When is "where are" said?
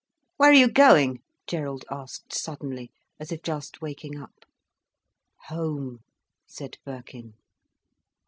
0.37-0.53